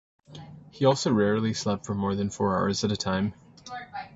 [0.71, 3.35] He also rarely slept for more than four hours at a time.